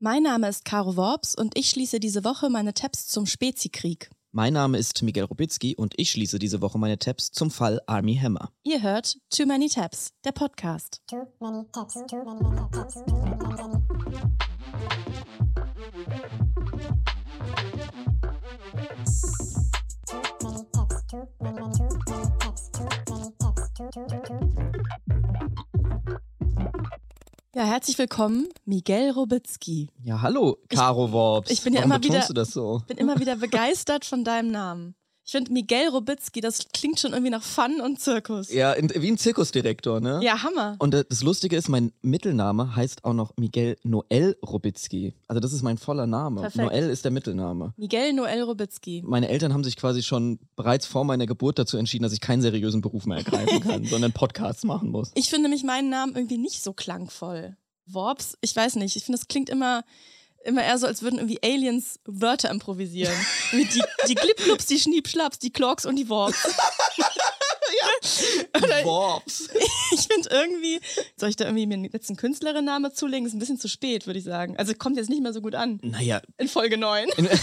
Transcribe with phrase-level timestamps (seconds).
[0.00, 4.10] Mein Name ist Caro Worps und ich schließe diese Woche meine Tabs zum Spezikrieg.
[4.30, 8.14] Mein Name ist Miguel Robitzky und ich schließe diese Woche meine Tabs zum Fall Army
[8.14, 8.52] Hammer.
[8.62, 11.02] Ihr hört Too Many Tabs, der Podcast.
[11.08, 13.74] Too many tabs, too many tabs, too many tabs.
[13.88, 14.57] Too
[27.58, 29.88] Ja, herzlich willkommen, Miguel Robitzky.
[30.04, 31.50] Ja, hallo, Caro Worps.
[31.50, 32.82] ich bin ja Warum immer wieder- du das so?
[32.86, 34.94] Bin immer wieder begeistert von deinem Namen.
[35.28, 38.50] Ich finde Miguel Robitzky, das klingt schon irgendwie nach Fun und Zirkus.
[38.50, 40.20] Ja, in, wie ein Zirkusdirektor, ne?
[40.22, 40.76] Ja, Hammer.
[40.78, 45.12] Und äh, das Lustige ist, mein Mittelname heißt auch noch Miguel Noel Robitzky.
[45.26, 46.40] Also das ist mein voller Name.
[46.40, 46.64] Perfekt.
[46.64, 47.74] Noel ist der Mittelname.
[47.76, 49.02] Miguel Noel Robitzky.
[49.06, 52.40] Meine Eltern haben sich quasi schon bereits vor meiner Geburt dazu entschieden, dass ich keinen
[52.40, 55.12] seriösen Beruf mehr ergreifen kann, sondern Podcasts machen muss.
[55.14, 57.54] Ich finde nämlich meinen Namen irgendwie nicht so klangvoll.
[57.84, 58.96] Worps, ich weiß nicht.
[58.96, 59.84] Ich finde, das klingt immer,
[60.44, 63.14] immer eher so, als würden irgendwie Aliens Wörter improvisieren.
[63.52, 66.36] Die, die Glipglups, die Schniepschlaps, die Clocks und die Worps.
[68.56, 69.48] Oder Worps.
[69.92, 70.80] ich finde irgendwie,
[71.16, 73.26] soll ich da irgendwie mir einen Künstlerinname zulegen?
[73.26, 74.56] Ist ein bisschen zu spät, würde ich sagen.
[74.56, 75.78] Also kommt jetzt nicht mehr so gut an.
[75.82, 77.08] Naja, In Folge 9.
[77.16, 77.38] in, in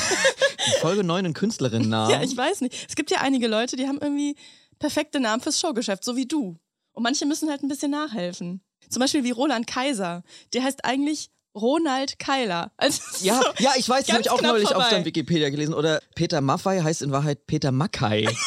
[0.81, 2.11] Folge 9 ein Künstlerinnennamen.
[2.11, 2.85] Ja, ich weiß nicht.
[2.89, 4.35] Es gibt ja einige Leute, die haben irgendwie
[4.79, 6.57] perfekte Namen fürs Showgeschäft, so wie du.
[6.93, 8.61] Und manche müssen halt ein bisschen nachhelfen.
[8.89, 10.23] Zum Beispiel wie Roland Kaiser.
[10.53, 12.71] Der heißt eigentlich Ronald Keiler.
[12.77, 14.89] Also Ja, so ja, ich weiß, das habe ich auch neulich auf vorbei.
[14.89, 15.73] deinem Wikipedia gelesen.
[15.73, 18.27] Oder Peter Maffei heißt in Wahrheit Peter Mackay.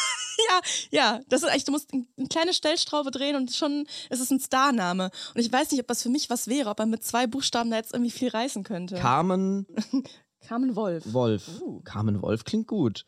[0.47, 4.21] Ja, ja, das ist echt, du musst ein- eine kleine Stellschraube drehen und schon ist
[4.21, 5.11] es ein Starname.
[5.35, 7.69] Und ich weiß nicht, ob das für mich was wäre, ob man mit zwei Buchstaben
[7.69, 8.95] da jetzt irgendwie viel reißen könnte.
[8.95, 9.67] Carmen
[10.47, 11.03] Carmen Wolf.
[11.11, 11.43] Wolf.
[11.61, 11.81] Uh.
[11.81, 13.05] Carmen Wolf klingt gut.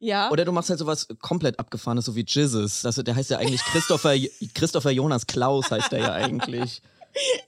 [0.00, 0.30] Ja.
[0.32, 2.82] Oder du machst halt sowas komplett abgefahrenes, so wie Jesus.
[2.82, 4.14] Das, der heißt ja eigentlich Christopher,
[4.52, 6.82] Christopher Jonas Klaus heißt der ja eigentlich.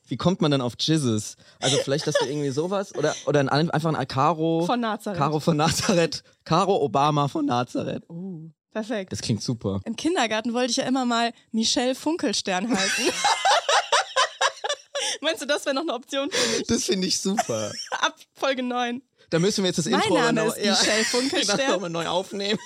[0.07, 1.37] Wie kommt man dann auf Jesus?
[1.61, 5.19] Also vielleicht, dass du irgendwie sowas oder, oder ein, einfach ein Caro von Nazareth.
[5.19, 6.23] Caro von Nazareth.
[6.45, 8.09] Caro Obama von Nazareth.
[8.09, 9.13] Uh, perfekt.
[9.13, 9.81] Das klingt super.
[9.85, 13.07] Im Kindergarten wollte ich ja immer mal Michelle Funkelstern heißen.
[15.21, 16.67] Meinst du, das wäre noch eine Option für mich?
[16.67, 17.73] Das finde ich super.
[17.91, 19.03] Ab Folge 9.
[19.31, 21.71] Da müssen wir jetzt das Mein Intro Name noch, ist Michelle Funkelstern.
[21.73, 22.61] nochmal neu aufnehmen.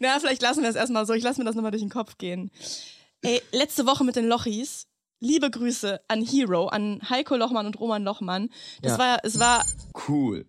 [0.00, 1.12] Na, vielleicht lassen wir es erstmal so.
[1.12, 2.50] Ich lasse mir das nochmal durch den Kopf gehen.
[3.22, 4.86] Ey, letzte Woche mit den Lochis.
[5.20, 8.48] Liebe Grüße an Hero, an Heiko Lochmann und Roman Lochmann.
[8.82, 8.98] Das Ja.
[8.98, 9.64] war, es war,
[10.08, 10.46] Cool.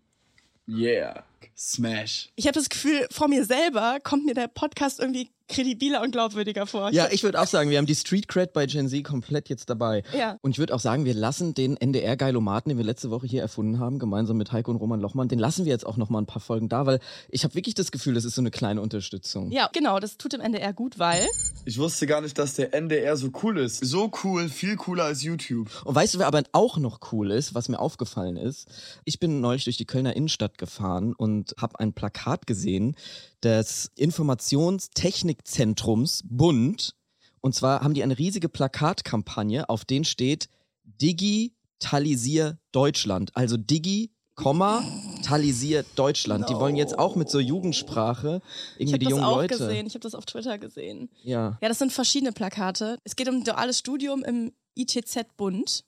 [0.67, 1.23] Yeah.
[1.57, 2.29] Smash.
[2.35, 6.65] ich habe das Gefühl, vor mir selber kommt mir der Podcast irgendwie kredibiler und glaubwürdiger
[6.65, 6.91] vor.
[6.91, 9.69] Ja, ich würde auch sagen, wir haben die Street Cred bei Gen Z komplett jetzt
[9.69, 10.03] dabei.
[10.17, 10.37] Ja.
[10.41, 13.79] Und ich würde auch sagen, wir lassen den NDR-Geilomaten, den wir letzte Woche hier erfunden
[13.79, 16.25] haben, gemeinsam mit Heiko und Roman Lochmann, den lassen wir jetzt auch noch mal ein
[16.25, 19.51] paar Folgen da, weil ich habe wirklich das Gefühl, das ist so eine kleine Unterstützung.
[19.51, 21.27] Ja, genau, das tut dem NDR gut, weil
[21.65, 23.85] Ich wusste gar nicht, dass der NDR so cool ist.
[23.85, 25.69] So cool, viel cooler als YouTube.
[25.85, 28.67] Und weißt du, wer aber auch noch cool ist, was mir aufgefallen ist?
[29.05, 32.95] Ich bin neulich durch die Kölner Innenstadt gefahren und habe ein Plakat gesehen
[33.43, 36.95] des Informationstechnikzentrums Bund.
[37.41, 40.49] Und zwar haben die eine riesige Plakatkampagne, auf denen steht
[40.83, 43.29] Digitalisier Deutschland.
[43.35, 44.83] Also Digi, Komma,
[45.23, 46.49] talisier Deutschland.
[46.49, 48.41] Die wollen jetzt auch mit so Jugendsprache
[48.77, 49.57] ich irgendwie habe die das jungen auch Leute.
[49.57, 49.87] gesehen.
[49.87, 51.09] Ich habe das auf Twitter gesehen.
[51.23, 51.57] Ja.
[51.61, 52.97] Ja, das sind verschiedene Plakate.
[53.03, 55.83] Es geht um duales Studium im ITZ-Bund.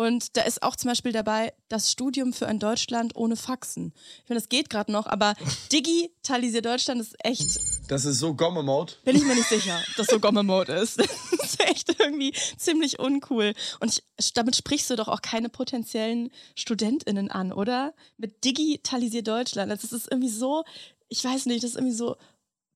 [0.00, 3.92] Und da ist auch zum Beispiel dabei das Studium für ein Deutschland ohne Faxen.
[4.20, 5.34] Ich finde, das geht gerade noch, aber
[5.72, 8.94] Digitalisier Deutschland ist echt, Das ist so Gomme-Mode.
[9.04, 10.98] bin ich mir nicht sicher, ob das so Gomme-Mode ist.
[11.40, 13.54] Das ist echt irgendwie ziemlich uncool.
[13.80, 17.92] Und ich, damit sprichst du doch auch keine potenziellen StudentInnen an, oder?
[18.16, 19.70] Mit Digitalisier Deutschland.
[19.70, 20.64] Das ist irgendwie so,
[21.08, 22.16] ich weiß nicht, das ist irgendwie so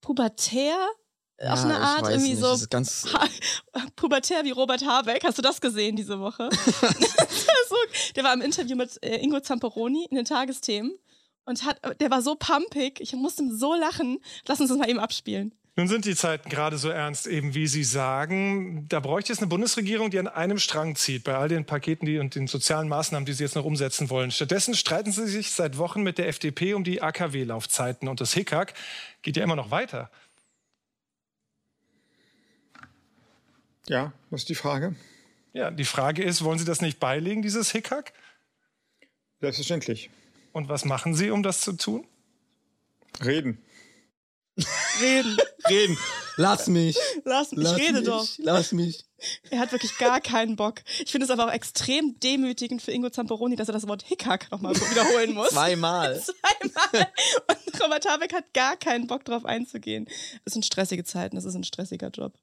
[0.00, 0.76] pubertär
[1.38, 3.06] auf Ja, eine ich Art, irgendwie nicht, so das ist ganz-
[3.96, 5.24] pubertär wie Robert Habeck.
[5.24, 6.48] Hast du das gesehen diese Woche?
[7.68, 7.76] So,
[8.14, 10.92] der war im Interview mit äh, Ingo Zamperoni in den Tagesthemen
[11.46, 14.18] und hat, der war so pumpig, ich musste so lachen.
[14.46, 15.54] Lass uns das mal eben abspielen.
[15.76, 18.86] Nun sind die Zeiten gerade so ernst, eben wie Sie sagen.
[18.88, 22.18] Da bräuchte es eine Bundesregierung, die an einem Strang zieht, bei all den Paketen die,
[22.18, 24.30] und den sozialen Maßnahmen, die Sie jetzt noch umsetzen wollen.
[24.30, 28.08] Stattdessen streiten Sie sich seit Wochen mit der FDP um die AKW-Laufzeiten.
[28.08, 28.74] Und das Hickhack
[29.22, 30.10] geht ja immer noch weiter.
[33.88, 34.94] Ja, was ist die Frage?
[35.52, 38.12] Ja, die Frage ist, wollen Sie das nicht beilegen, dieses Hickhack?
[39.40, 40.10] Selbstverständlich.
[40.52, 42.06] Und was machen Sie, um das zu tun?
[43.24, 43.62] Reden.
[45.00, 45.36] Reden.
[45.68, 45.98] Reden.
[46.36, 46.96] Lass mich.
[47.24, 48.08] Lass mich, Lass ich rede mich.
[48.08, 48.26] doch.
[48.38, 49.04] Lass mich.
[49.50, 50.80] Er hat wirklich gar keinen Bock.
[51.04, 54.50] Ich finde es aber auch extrem demütigend für Ingo Zamperoni, dass er das Wort Hickhack
[54.50, 55.50] nochmal wiederholen muss.
[55.50, 56.20] Zweimal.
[56.20, 57.12] Zweimal.
[57.48, 60.08] Und Robert Habeck hat gar keinen Bock drauf einzugehen.
[60.44, 62.34] Es sind stressige Zeiten, es ist ein stressiger Job.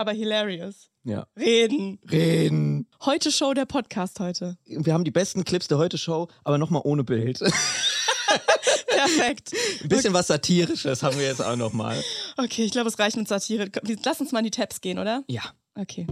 [0.00, 0.88] Aber hilarious.
[1.04, 1.26] Ja.
[1.38, 2.00] Reden.
[2.10, 2.88] Reden.
[3.04, 4.56] Heute Show der Podcast heute.
[4.64, 7.38] Wir haben die besten Clips der Heute-Show, aber nochmal ohne Bild.
[8.86, 9.52] Perfekt.
[9.82, 12.02] Ein bisschen was Satirisches haben wir jetzt auch nochmal.
[12.38, 13.70] Okay, ich glaube, es reicht mit Satire.
[14.04, 15.22] Lass uns mal in die Tabs gehen, oder?
[15.28, 15.42] Ja.
[15.74, 16.06] Okay.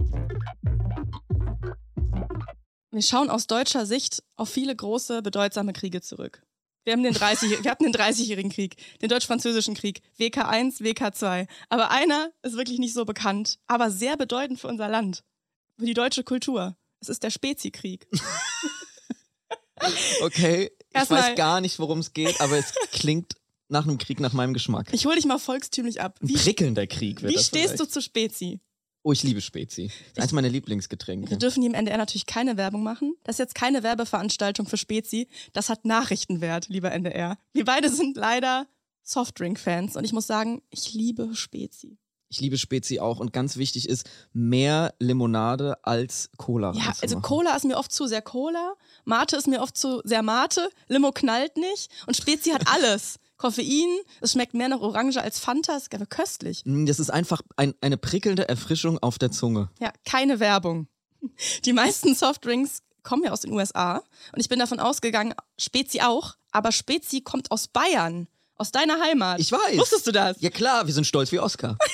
[2.91, 6.43] Wir schauen aus deutscher Sicht auf viele große, bedeutsame Kriege zurück.
[6.89, 11.45] Wir, haben den 30, wir hatten den 30-jährigen Krieg, den Deutsch-Französischen Krieg, WK1, WK2.
[11.69, 15.23] Aber einer ist wirklich nicht so bekannt, aber sehr bedeutend für unser Land,
[15.77, 16.75] für die deutsche Kultur.
[16.99, 18.07] Es ist der Spezi-Krieg.
[20.21, 23.35] Okay, ich Erstmal- weiß gar nicht, worum es geht, aber es klingt
[23.69, 24.89] nach einem Krieg nach meinem Geschmack.
[24.91, 26.19] Ich hole dich mal volkstümlich ab.
[26.21, 27.91] Ein Wie, prickelnder Krieg wird wie das stehst du vielleicht.
[27.93, 28.59] zu Spezi?
[29.01, 29.87] Oh, ich liebe Spezi.
[29.87, 31.37] Das ist eins meiner Wir Lieblingsgetränke.
[31.37, 33.15] dürfen hier im NDR natürlich keine Werbung machen.
[33.23, 35.27] Das ist jetzt keine Werbeveranstaltung für Spezi.
[35.53, 37.37] Das hat Nachrichtenwert, lieber NDR.
[37.53, 38.67] Wir beide sind leider
[39.03, 41.97] Softdrink-Fans und ich muss sagen, ich liebe Spezi.
[42.31, 46.73] Ich liebe Spezi auch und ganz wichtig ist, mehr Limonade als Cola.
[46.73, 47.19] Ja, also.
[47.21, 51.11] Cola ist mir oft zu sehr Cola, Mate ist mir oft zu sehr Mate, Limo
[51.11, 53.17] knallt nicht und Spezi hat alles.
[53.39, 53.87] Koffein,
[54.21, 56.61] es schmeckt mehr nach Orange als Fanta, ist aber köstlich.
[56.65, 59.69] Mm, Das ist einfach ein, eine prickelnde Erfrischung auf der Zunge.
[59.79, 60.87] Ja, keine Werbung.
[61.65, 64.03] Die meisten Softdrinks kommen ja aus den USA
[64.33, 69.39] und ich bin davon ausgegangen, Spezi auch, aber Spezi kommt aus Bayern, aus deiner Heimat.
[69.39, 69.77] Ich weiß.
[69.77, 70.37] Wusstest du das?
[70.41, 71.77] Ja klar, wir sind stolz wie Oscar.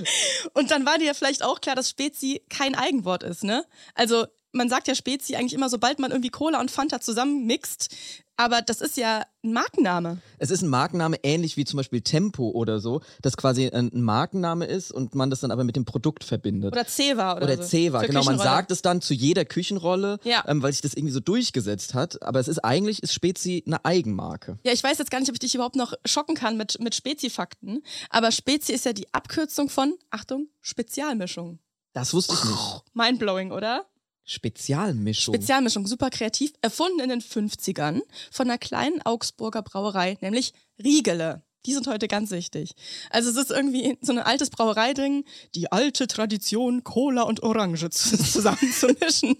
[0.54, 3.66] Und dann war dir ja vielleicht auch klar, dass Spezi kein Eigenwort ist, ne?
[3.94, 7.94] Also man sagt ja Spezi eigentlich immer, sobald man irgendwie Cola und Fanta zusammenmixt,
[8.36, 10.20] aber das ist ja ein Markenname.
[10.38, 14.64] Es ist ein Markenname, ähnlich wie zum Beispiel Tempo oder so, das quasi ein Markenname
[14.64, 16.72] ist und man das dann aber mit dem Produkt verbindet.
[16.72, 17.68] Oder Ceva oder, Oder so.
[18.00, 18.24] Für genau.
[18.24, 20.44] Man sagt es dann zu jeder Küchenrolle, Ja.
[20.48, 22.22] ähm, weil sich das irgendwie so durchgesetzt hat.
[22.22, 24.58] Aber es ist eigentlich, ist Spezi eine Eigenmarke.
[24.64, 26.94] Ja, ich weiß jetzt gar nicht, ob ich dich überhaupt noch schocken kann mit, mit
[26.94, 31.58] Spezi-Fakten, aber Spezi ist ja die Abkürzung von, Achtung, Spezialmischung.
[31.92, 32.82] Das wusste ich nicht.
[32.94, 33.86] Mindblowing, oder?
[34.32, 35.34] Spezialmischung.
[35.34, 38.00] Spezialmischung, super kreativ, erfunden in den 50ern
[38.30, 40.52] von einer kleinen Augsburger Brauerei, nämlich
[40.82, 41.42] Riegele.
[41.66, 42.72] Die sind heute ganz wichtig.
[43.10, 45.24] Also es ist irgendwie so ein altes Brauereiding,
[45.54, 49.36] die alte Tradition, Cola und Orange zu- zusammen zu mischen.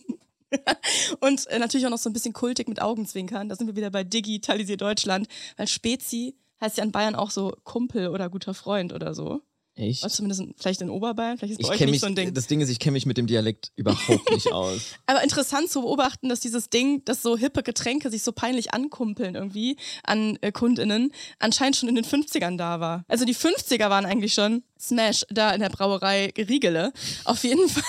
[1.21, 3.49] und äh, natürlich auch noch so ein bisschen kultig mit Augenzwinkern.
[3.49, 7.57] Da sind wir wieder bei Digitalisier Deutschland, weil Spezi heißt ja in Bayern auch so
[7.65, 9.41] Kumpel oder guter Freund oder so.
[9.75, 10.03] Echt?
[10.03, 12.15] Oder zumindest in, vielleicht in Oberbayern, vielleicht ist bei Ich euch nicht mich, so ein
[12.15, 12.35] Ding.
[12.35, 14.83] das Ding ist, ich kenne mich mit dem Dialekt überhaupt nicht aus.
[15.07, 19.35] Aber interessant zu beobachten, dass dieses Ding, dass so hippe Getränke sich so peinlich ankumpeln
[19.35, 23.05] irgendwie an äh, KundInnen, anscheinend schon in den 50ern da war.
[23.09, 26.93] Also die 50er waren eigentlich schon Smash da in der Brauerei Riegele.
[27.25, 27.83] Auf jeden Fall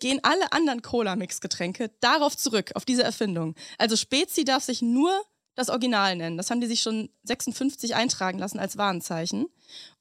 [0.00, 3.54] gehen alle anderen Cola-Mix-Getränke darauf zurück, auf diese Erfindung.
[3.78, 5.12] Also Spezi darf sich nur
[5.56, 6.36] das Original nennen.
[6.36, 9.46] Das haben die sich schon 56 eintragen lassen als Warenzeichen.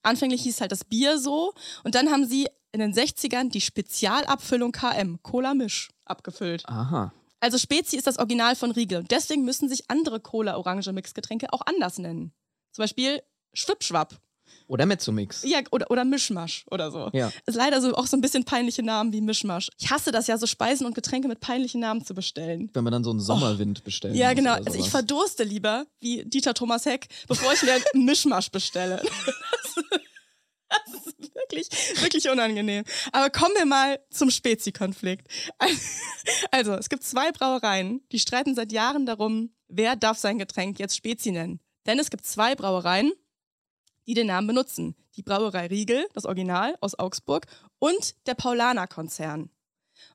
[0.03, 1.53] Anfänglich hieß halt das Bier so
[1.83, 6.67] und dann haben sie in den 60ern die Spezialabfüllung KM, Cola Misch, abgefüllt.
[6.67, 7.13] Aha.
[7.39, 11.97] Also Spezi ist das Original von Riegel und deswegen müssen sich andere Cola-Orange-Mixgetränke auch anders
[11.97, 12.33] nennen.
[12.71, 13.21] Zum Beispiel
[13.53, 14.19] Schwipschwapp.
[14.67, 15.43] Oder Mezzomix.
[15.43, 17.09] Ja, oder, oder Mischmasch oder so.
[17.13, 17.31] Ja.
[17.45, 19.69] Ist leider so auch so ein bisschen peinliche Namen wie Mischmasch.
[19.77, 22.69] Ich hasse das ja, so Speisen und Getränke mit peinlichen Namen zu bestellen.
[22.73, 24.15] Wenn man dann so einen Sommerwind bestellt.
[24.15, 24.17] Oh.
[24.17, 24.53] Ja, genau.
[24.53, 29.01] Also ich verdurste lieber, wie Dieter Thomas Heck, bevor ich mir einen Mischmasch bestelle.
[29.03, 29.85] Das,
[30.67, 31.69] das ist wirklich,
[32.01, 32.83] wirklich unangenehm.
[33.11, 35.27] Aber kommen wir mal zum Spezi-Konflikt.
[36.51, 40.95] Also, es gibt zwei Brauereien, die streiten seit Jahren darum, wer darf sein Getränk jetzt
[40.95, 41.59] Spezi nennen.
[41.85, 43.11] Denn es gibt zwei Brauereien,
[44.07, 44.95] die den Namen benutzen.
[45.15, 47.47] Die Brauerei Riegel, das Original aus Augsburg,
[47.79, 49.49] und der Paulaner-Konzern.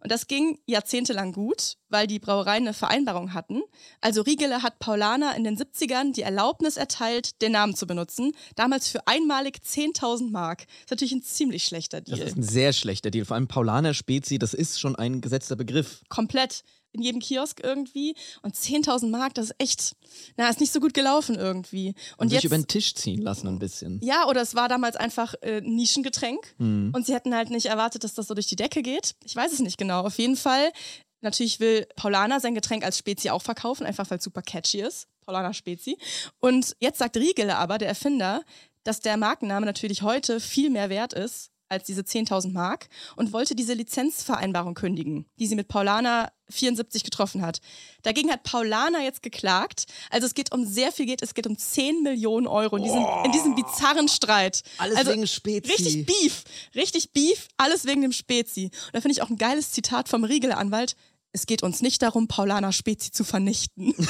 [0.03, 3.63] Und das ging jahrzehntelang gut, weil die Brauereien eine Vereinbarung hatten.
[4.01, 8.33] Also Riegele hat Paulaner in den 70ern die Erlaubnis erteilt, den Namen zu benutzen.
[8.57, 10.63] Damals für einmalig 10.000 Mark.
[10.83, 12.27] ist natürlich ein ziemlich schlechter Das Deal.
[12.29, 13.25] ist ein sehr schlechter Deal.
[13.25, 16.03] Vor allem Paulaner Spezi, das ist schon ein gesetzter Begriff.
[16.09, 18.15] Komplett in jedem Kiosk irgendwie.
[18.43, 19.97] Und 10.000 Mark, das ist echt,
[20.37, 21.89] na, ist nicht so gut gelaufen irgendwie.
[22.17, 24.01] Und, Und sich jetzt, über den Tisch ziehen lassen ein bisschen.
[24.03, 26.41] ja, oder es war damals einfach äh, ein Nischengetränk.
[26.59, 26.91] Hm.
[26.93, 29.15] Und sie hätten halt nicht erwartet, dass das so durch die Decke geht.
[29.25, 30.01] Ich weiß es nicht genau.
[30.05, 30.73] Auf jeden Fall,
[31.21, 35.09] natürlich will Paulaner sein Getränk als Spezi auch verkaufen, einfach weil es super catchy ist.
[35.25, 35.99] Paulaner Spezi.
[36.41, 38.43] Und jetzt sagt Riegele aber, der Erfinder,
[38.85, 43.55] dass der Markenname natürlich heute viel mehr wert ist als diese 10.000 Mark und wollte
[43.55, 47.61] diese Lizenzvereinbarung kündigen, die sie mit Paulaner 74 getroffen hat.
[48.03, 49.87] Dagegen hat Paulaner jetzt geklagt.
[50.11, 53.07] Also es geht um sehr viel Geld, es geht um 10 Millionen Euro in diesem,
[53.25, 54.63] in diesem bizarren Streit.
[54.79, 55.71] Alles also, wegen Spezi.
[55.71, 56.43] Richtig Beef,
[56.75, 58.65] richtig Beef, alles wegen dem Spezi.
[58.65, 60.97] Und da finde ich auch ein geiles Zitat vom Riegeler Anwalt.
[61.33, 63.95] Es geht uns nicht darum, Paulaner Spezi zu vernichten.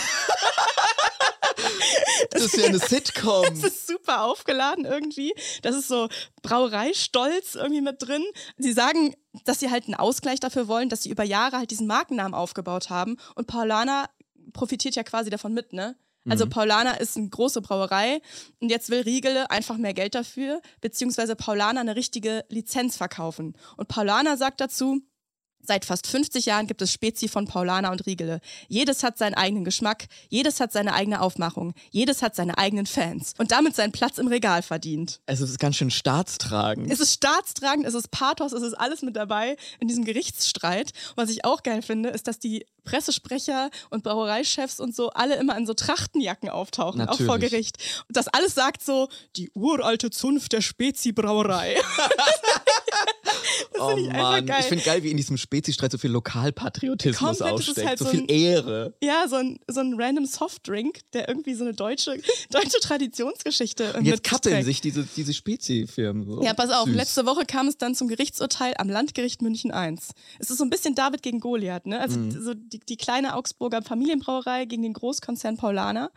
[2.30, 3.44] Das ist ja eine Sitcom.
[3.44, 5.34] Das ist super aufgeladen irgendwie.
[5.62, 6.08] Das ist so
[6.42, 8.24] Brauereistolz irgendwie mit drin.
[8.56, 11.86] Sie sagen, dass sie halt einen Ausgleich dafür wollen, dass sie über Jahre halt diesen
[11.86, 13.16] Markennamen aufgebaut haben.
[13.34, 14.08] Und Paulaner
[14.52, 15.96] profitiert ja quasi davon mit, ne?
[16.28, 18.20] Also Paulaner ist eine große Brauerei
[18.60, 23.56] und jetzt will Riegele einfach mehr Geld dafür, beziehungsweise Paulaner eine richtige Lizenz verkaufen.
[23.78, 25.00] Und Paulaner sagt dazu,
[25.62, 28.40] Seit fast 50 Jahren gibt es Spezi von Paulaner und Riegele.
[28.68, 33.34] Jedes hat seinen eigenen Geschmack, jedes hat seine eigene Aufmachung, jedes hat seine eigenen Fans
[33.38, 35.20] und damit seinen Platz im Regal verdient.
[35.26, 36.90] Also es ist ganz schön staatstragend.
[36.90, 40.92] Es ist staatstragend, es ist Pathos, es ist alles mit dabei in diesem Gerichtsstreit.
[41.10, 45.36] Und was ich auch geil finde, ist, dass die Pressesprecher und Brauereichefs und so alle
[45.36, 47.50] immer in so Trachtenjacken auftauchen, auch vor Natürlich.
[47.50, 47.76] Gericht.
[48.08, 51.76] Und das alles sagt so, die uralte Zunft der Spezi-Brauerei.
[53.72, 54.56] das oh finde ich Mann, geil.
[54.60, 58.10] ich finde geil, wie in diesem Spezistreit so viel Lokalpatriotismus Komplett, aussteckt, halt so so
[58.10, 58.94] viel Ehre.
[59.02, 62.18] Ja, so ein, so ein random Softdrink, der irgendwie so eine deutsche,
[62.50, 66.24] deutsche Traditionsgeschichte Und jetzt kappeln sich diese, diese Spezi-Firmen.
[66.26, 66.42] So.
[66.42, 66.94] Ja, pass auf, Süß.
[66.94, 69.96] letzte Woche kam es dann zum Gerichtsurteil am Landgericht München I.
[70.38, 72.00] Es ist so ein bisschen David gegen Goliath, ne?
[72.00, 72.30] Also Mhm.
[72.42, 76.10] so die, die kleine Augsburger Familienbrauerei gegen den Großkonzern Paulaner.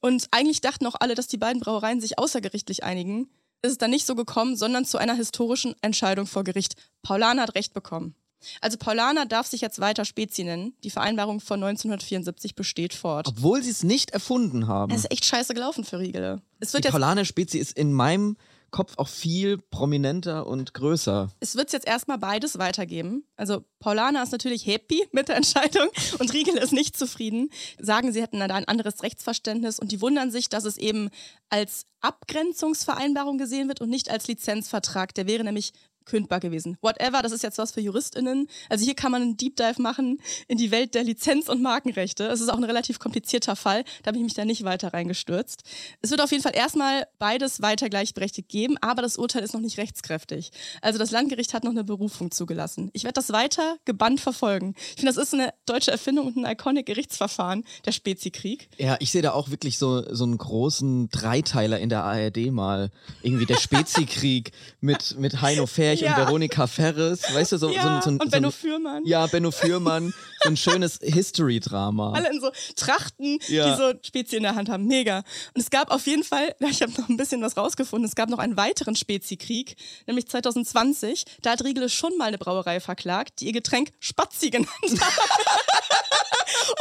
[0.00, 3.28] Und eigentlich dachten auch alle, dass die beiden Brauereien sich außergerichtlich einigen.
[3.62, 6.74] Ist es dann nicht so gekommen, sondern zu einer historischen Entscheidung vor Gericht.
[7.02, 8.14] Paulaner hat Recht bekommen.
[8.60, 10.74] Also Paulaner darf sich jetzt weiter Spezi nennen.
[10.84, 13.26] Die Vereinbarung von 1974 besteht fort.
[13.26, 14.92] Obwohl sie es nicht erfunden haben.
[14.92, 16.42] Es ist echt scheiße gelaufen für Riegele.
[16.60, 18.36] Es Die wird jetzt Paulaner Spezi ist in meinem
[18.70, 21.30] Kopf auch viel prominenter und größer.
[21.40, 23.24] Es wird jetzt erstmal beides weitergeben.
[23.36, 27.50] Also Paulana ist natürlich happy mit der Entscheidung und Riegel ist nicht zufrieden.
[27.78, 31.10] Sagen, sie hätten da ein anderes Rechtsverständnis und die wundern sich, dass es eben
[31.48, 35.14] als Abgrenzungsvereinbarung gesehen wird und nicht als Lizenzvertrag.
[35.14, 35.72] Der wäre nämlich
[36.06, 36.78] kündbar gewesen.
[36.80, 38.48] Whatever, das ist jetzt was für JuristInnen.
[38.68, 42.26] Also hier kann man einen Deep Dive machen in die Welt der Lizenz- und Markenrechte.
[42.26, 45.62] Es ist auch ein relativ komplizierter Fall, da habe ich mich da nicht weiter reingestürzt.
[46.00, 49.60] Es wird auf jeden Fall erstmal beides weiter gleichberechtigt geben, aber das Urteil ist noch
[49.60, 50.50] nicht rechtskräftig.
[50.80, 52.90] Also das Landgericht hat noch eine Berufung zugelassen.
[52.92, 54.74] Ich werde das weiter gebannt verfolgen.
[54.76, 58.68] Ich finde, das ist eine deutsche Erfindung und ein iconic Gerichtsverfahren, der Spezikrieg.
[58.78, 62.90] Ja, ich sehe da auch wirklich so, so einen großen Dreiteiler in der ARD mal.
[63.22, 66.12] Irgendwie der Spezi-Krieg mit, mit Heino Ferch Ja.
[66.16, 67.22] und Veronika Ferres.
[67.32, 69.02] Weißt du, so, Ja, so, so, ein- und so Benno Fürmann.
[69.06, 70.12] Ja, Benno Fürmann.
[70.42, 72.12] so ein schönes History-Drama.
[72.14, 73.70] Alle in so Trachten, Ja.
[73.70, 74.86] die so Spezi in der Hand haben.
[74.86, 75.18] Mega.
[75.54, 78.28] Und es gab auf jeden Fall, ich habe noch ein bisschen was rausgefunden, es gab
[78.28, 79.76] noch einen weiteren Spezi-Krieg,
[80.06, 81.24] nämlich 2020.
[81.42, 85.12] Da hat Riegele schon mal eine Brauerei verklagt, die ihr Getränk Spazi genannt hat.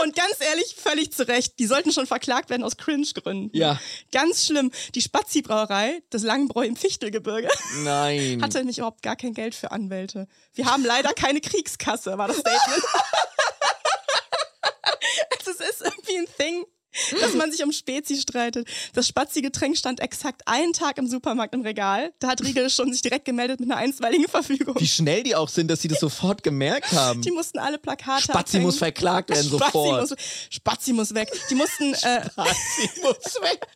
[0.04, 1.60] Und ganz ehrlich, völlig zu Recht.
[1.60, 3.56] Die sollten schon verklagt werden aus Cringe-Gründen.
[3.58, 3.80] Ja.
[4.12, 4.72] Ganz schlimm.
[4.94, 7.50] Die Spazi-Brauerei des Langenbräu im Fichtelgebirge
[7.84, 8.42] Nein.
[8.42, 10.28] hatte nämlich überhaupt gar kein Geld für Anwälte.
[10.56, 12.84] Wir haben leider keine Kriegskasse, war das Statement.
[15.38, 16.66] also es ist irgendwie ein Thing,
[17.22, 18.68] dass man sich um Spezi streitet.
[18.94, 22.14] Das Spazi-Getränk stand exakt einen Tag im Supermarkt im Regal.
[22.20, 24.76] Da hat Riegel schon sich direkt gemeldet mit einer einstweiligen Verfügung.
[24.80, 27.22] Wie schnell die auch sind, dass sie das sofort gemerkt haben.
[27.22, 28.66] Die mussten alle Plakate Spazi abhängen.
[28.66, 30.10] muss verklagt werden Spazi sofort.
[30.10, 31.32] Muss, Spazi muss weg.
[31.50, 33.68] Die mussten, äh, Spazi muss weg.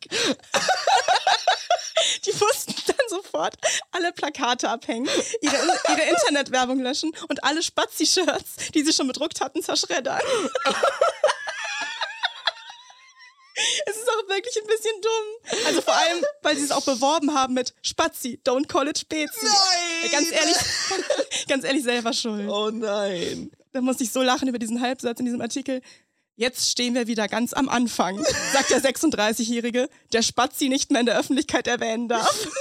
[2.24, 3.54] die mussten dann sofort
[3.92, 5.08] alle Plakate abhängen,
[5.40, 10.20] ihre, ihre Internetwerbung löschen und alle Spazi-Shirts, die sie schon bedruckt hatten, zerschreddern.
[13.86, 15.66] Es ist auch wirklich ein bisschen dumm.
[15.66, 19.44] Also vor allem, weil sie es auch beworben haben mit Spazi, don't call it Spezi.
[19.44, 20.04] Nein!
[20.04, 20.56] Ja, ganz ehrlich,
[21.48, 22.48] ganz ehrlich selber schuld.
[22.48, 23.50] Oh nein.
[23.72, 25.80] Da musste ich so lachen über diesen Halbsatz in diesem Artikel.
[26.36, 31.06] Jetzt stehen wir wieder ganz am Anfang, sagt der 36-Jährige, der Spazi nicht mehr in
[31.06, 32.48] der Öffentlichkeit erwähnen darf.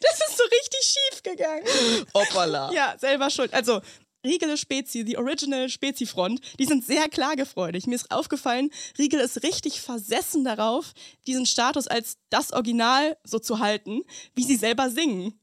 [0.00, 2.06] Das ist so richtig schief gegangen.
[2.14, 2.70] Hoppala.
[2.72, 3.52] Ja, selber schuld.
[3.54, 3.80] Also,
[4.24, 7.86] Riegele Spezi, die Original Spezi-Front, die sind sehr klagefreudig.
[7.86, 10.92] Mir ist aufgefallen, Riegel ist richtig versessen darauf,
[11.26, 14.02] diesen Status als das Original so zu halten,
[14.34, 15.40] wie sie selber singen.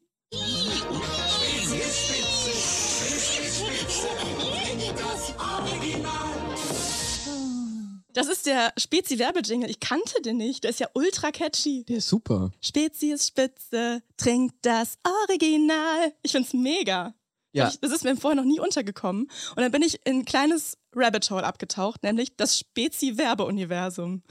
[8.12, 9.70] Das ist der Spezi-Werbejingle.
[9.70, 10.64] Ich kannte den nicht.
[10.64, 11.84] Der ist ja ultra catchy.
[11.86, 12.52] Der ist super.
[12.62, 16.14] Spezi ist spitze, trinkt das Original.
[16.24, 17.14] Ich find's mega.
[17.56, 17.70] Ja.
[17.70, 19.24] Ich, das ist mir vorher noch nie untergekommen.
[19.24, 24.24] Und dann bin ich in ein kleines Rabbit Hole abgetaucht, nämlich das Spezi-Werbeuniversum.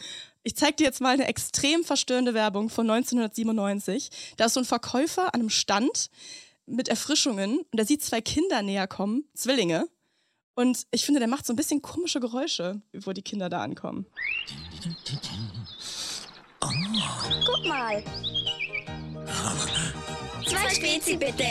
[0.42, 4.10] Ich zeig dir jetzt mal eine extrem verstörende Werbung von 1997.
[4.36, 6.10] Da ist so ein Verkäufer an einem Stand
[6.66, 9.88] mit Erfrischungen und der sieht zwei Kinder näher kommen, Zwillinge.
[10.54, 14.04] Und ich finde, der macht so ein bisschen komische Geräusche, wo die Kinder da ankommen.
[16.60, 18.04] Guck mal.
[20.46, 21.46] Zwei Spezi bitte.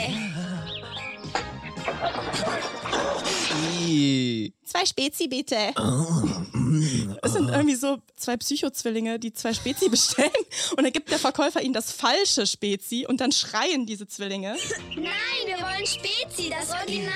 [4.64, 5.56] Zwei Spezi bitte.
[7.22, 10.30] Es sind irgendwie so zwei Psychozwillinge, die zwei Spezi bestellen
[10.76, 14.56] und dann gibt der Verkäufer ihnen das falsche Spezi und dann schreien diese Zwillinge.
[14.96, 15.04] Nein,
[15.46, 17.12] wir wollen Spezi, das Original.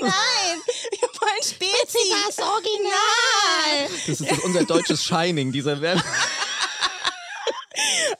[0.00, 1.98] Nein, wir wollen Spezi.
[2.26, 3.90] Das Original.
[4.06, 6.02] Das ist doch unser deutsches Shining, dieser Werbe.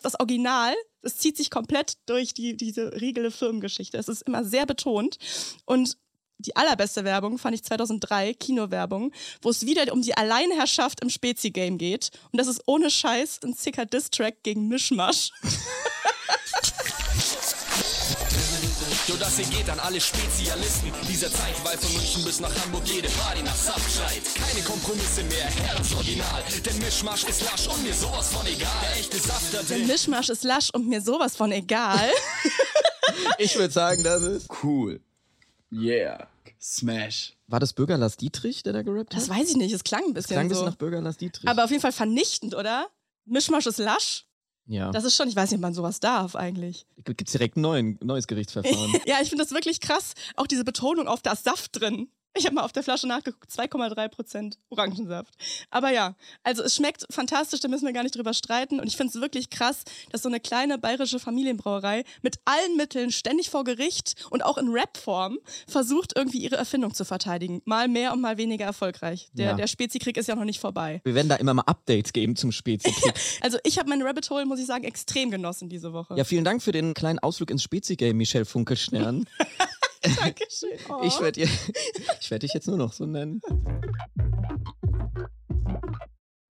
[0.05, 3.97] Das Original, das zieht sich komplett durch die, diese riegele Firmengeschichte.
[3.97, 5.17] Es ist immer sehr betont
[5.65, 5.97] und
[6.37, 11.79] die allerbeste Werbung fand ich 2003, Kinowerbung, wo es wieder um die Alleinherrschaft im Spezi-Game
[11.79, 12.11] geht.
[12.33, 15.31] Und das ist ohne Scheiß ein sicker Diss-Track gegen Mischmasch.
[19.07, 22.83] Jo, das hier geht an alle Spezialisten dieser Zeit, weil von München bis nach Hamburg
[22.87, 24.23] jede Party nach Saft schreit.
[24.35, 26.43] Keine Kompromisse mehr, Herz original.
[26.65, 28.71] Denn Mischmasch ist lasch und mir sowas von egal.
[28.83, 29.87] Der echte Saft da Der drin.
[29.87, 32.11] Mischmasch ist lasch und mir sowas von egal.
[33.39, 34.49] Ich würde sagen, das ist.
[34.63, 35.01] Cool.
[35.71, 36.27] Yeah.
[36.61, 37.35] Smash.
[37.47, 39.21] War das Bürger Lars Dietrich, der da gerappt hat?
[39.23, 40.71] Das weiß ich nicht, es klang ein bisschen klang ein bisschen so.
[40.71, 41.49] nach Bürger Lars Dietrich.
[41.49, 42.89] Aber auf jeden Fall vernichtend, oder?
[43.27, 44.25] Mischmasch ist lasch.
[44.67, 44.91] Ja.
[44.91, 46.87] Das ist schon, ich weiß nicht, ob man sowas darf eigentlich.
[47.05, 48.95] Gibt es direkt ein neues Gerichtsverfahren.
[49.07, 50.15] Ja, ich finde das wirklich krass.
[50.37, 52.09] Auch diese Betonung auf das Saft drin.
[52.37, 55.33] Ich habe mal auf der Flasche nachgeguckt, 2,3 Prozent Orangensaft.
[55.71, 58.81] Aber ja, also es schmeckt fantastisch, da müssen wir gar nicht drüber streiten.
[58.81, 63.13] Und ich finde es wirklich krass, dass so eine kleine bayerische Familienbrauerei mit allen Mitteln
[63.13, 65.39] ständig vor Gericht und auch in Rap-Form
[65.69, 67.63] versucht, irgendwie ihre Erfindung zu verteidigen.
[67.67, 69.29] Mal mehr und mal weniger erfolgreich.
[69.33, 69.55] Der, Ja.
[69.55, 71.01] der Spezikrieg ist ja noch nicht vorbei.
[71.05, 73.15] Wir werden da immer mal Updates geben zum Spezi-Kick.
[73.41, 76.15] Also ich habe meine Rabbit Hole, muss ich sagen, extrem genossen diese Woche.
[76.17, 79.27] ja, vielen Dank für den kleinen Ausflug ins Spezi-Game, Michelle Funkelstern.
[80.21, 80.79] Dankeschön.
[80.89, 81.03] Oh.
[81.05, 81.49] Ich werde
[82.29, 83.41] werd dich jetzt nur noch so nennen.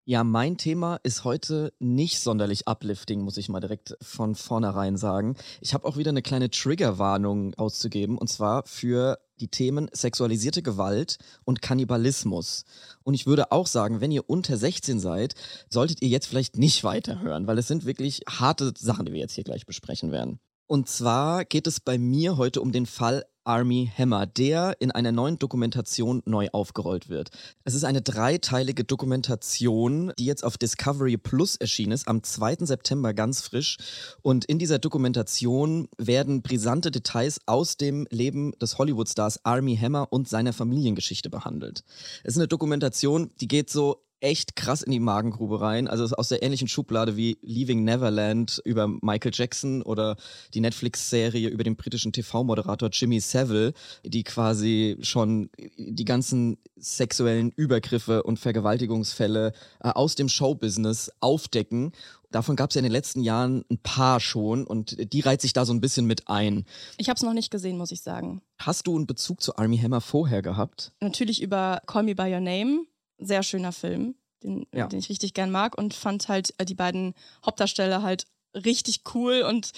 [0.04, 5.36] Ja, mein Thema ist heute nicht sonderlich uplifting, muss ich mal direkt von vornherein sagen.
[5.60, 11.18] Ich habe auch wieder eine kleine Triggerwarnung auszugeben, und zwar für die Themen sexualisierte Gewalt
[11.44, 12.64] und Kannibalismus.
[13.04, 15.34] Und ich würde auch sagen, wenn ihr unter 16 seid,
[15.70, 19.34] solltet ihr jetzt vielleicht nicht weiterhören, weil es sind wirklich harte Sachen, die wir jetzt
[19.34, 20.40] hier gleich besprechen werden.
[20.66, 25.12] Und zwar geht es bei mir heute um den Fall Army Hammer, der in einer
[25.12, 27.30] neuen Dokumentation neu aufgerollt wird.
[27.64, 32.56] Es ist eine dreiteilige Dokumentation, die jetzt auf Discovery Plus erschienen ist, am 2.
[32.60, 33.76] September ganz frisch.
[34.22, 40.28] Und in dieser Dokumentation werden brisante Details aus dem Leben des Hollywood-Stars Army Hammer und
[40.28, 41.84] seiner Familiengeschichte behandelt.
[42.24, 45.88] Es ist eine Dokumentation, die geht so echt krass in die Magengrube rein.
[45.88, 50.16] Also aus der ähnlichen Schublade wie Leaving Neverland über Michael Jackson oder
[50.54, 53.72] die Netflix-Serie über den britischen TV-Moderator Jimmy Savile,
[54.04, 61.92] die quasi schon die ganzen sexuellen Übergriffe und Vergewaltigungsfälle äh, aus dem Showbusiness aufdecken.
[62.30, 65.52] Davon gab es ja in den letzten Jahren ein paar schon und die reiht sich
[65.52, 66.64] da so ein bisschen mit ein.
[66.96, 68.40] Ich habe es noch nicht gesehen, muss ich sagen.
[68.58, 70.92] Hast du einen Bezug zu Army Hammer vorher gehabt?
[71.00, 72.86] Natürlich über Call Me By Your Name.
[73.24, 74.86] Sehr schöner Film, den, Ja.
[74.86, 79.42] den ich richtig gern mag und fand halt äh, die beiden Hauptdarsteller halt richtig cool
[79.42, 79.72] und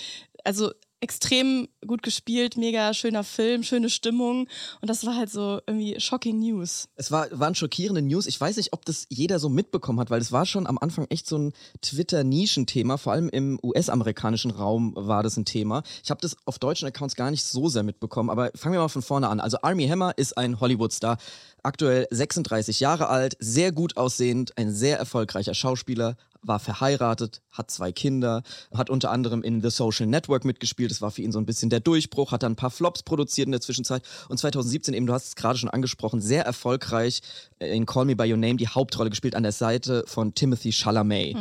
[0.45, 0.73] also
[1.05, 4.49] extrem gut gespielt, mega schöner Film, schöne Stimmung
[4.81, 6.89] und das war halt so irgendwie shocking News.
[6.97, 8.27] Es war, waren schockierende News.
[8.27, 11.07] Ich weiß nicht, ob das jeder so mitbekommen hat, weil es war schon am Anfang
[11.11, 12.97] echt so ein Twitter-Nischenthema.
[12.97, 15.83] Vor allem im US-amerikanischen Raum war das ein Thema.
[16.03, 18.89] Ich habe das auf deutschen Accounts gar nicht so sehr mitbekommen, aber fangen wir mal
[18.89, 19.41] von vorne an.
[19.41, 21.19] Also Army Hammer ist ein Hollywood-Star,
[21.63, 27.93] aktuell 36 Jahre alt, sehr gut aussehend, ein sehr erfolgreicher Schauspieler, war verheiratet, hat zwei
[27.93, 28.43] Kinder,
[28.75, 30.91] hat unter anderem in The Social Network mitgespielt.
[30.91, 33.47] Das war für ihn so ein bisschen der Durchbruch, hat dann ein paar Flops produziert
[33.47, 34.03] in der Zwischenzeit.
[34.29, 37.21] Und 2017 eben, du hast es gerade schon angesprochen, sehr erfolgreich
[37.59, 40.73] äh, in Call Me By Your Name die Hauptrolle gespielt an der Seite von Timothy
[40.73, 41.37] Chalamet.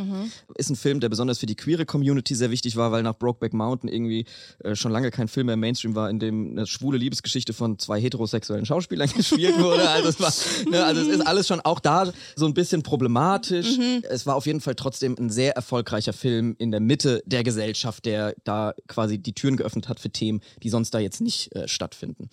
[0.56, 3.52] Ist ein Film, der besonders für die queere Community sehr wichtig war, weil nach Brokeback
[3.52, 4.24] Mountain irgendwie
[4.62, 7.78] äh, schon lange kein Film mehr im Mainstream war, in dem eine schwule Liebesgeschichte von
[7.78, 9.88] zwei heterosexuellen Schauspielern gespielt wurde.
[9.88, 10.32] Also es, war,
[10.70, 13.78] ne, also es ist alles schon auch da so ein bisschen problematisch.
[14.08, 18.04] Es war auf jeden Fall trotzdem ein sehr erfolgreicher Film in der Mitte der Gesellschaft,
[18.04, 21.66] der da quasi die Türen geöffnet hat für Themen, die sonst da jetzt nicht äh,
[21.68, 22.28] stattfinden.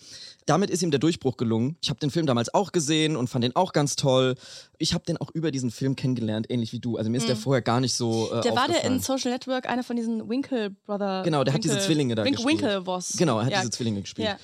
[0.45, 1.77] Damit ist ihm der Durchbruch gelungen.
[1.81, 4.35] Ich habe den Film damals auch gesehen und fand den auch ganz toll.
[4.77, 6.97] Ich habe den auch über diesen Film kennengelernt, ähnlich wie du.
[6.97, 9.67] Also mir ist der vorher gar nicht so äh, Der war der in Social Network
[9.69, 11.21] einer von diesen Winkle Brother.
[11.23, 12.61] Genau, der hat diese Winkle- Zwillinge da Wink gespielt.
[12.61, 13.13] Winklevoss.
[13.17, 13.59] Genau, er hat Ja.
[13.59, 14.27] diese Zwillinge gespielt.
[14.27, 14.37] Ja.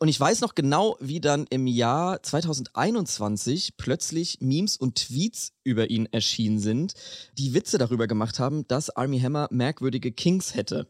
[0.00, 5.90] Und ich weiß noch genau, wie dann im Jahr 2021 plötzlich Memes und Tweets über
[5.90, 6.94] ihn erschienen sind,
[7.36, 10.86] die Witze darüber gemacht haben, dass Army Hammer merkwürdige Kings hätte.